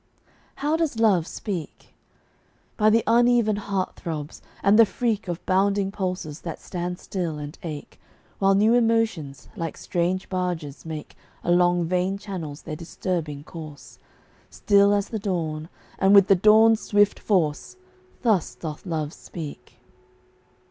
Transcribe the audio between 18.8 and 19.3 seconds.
Love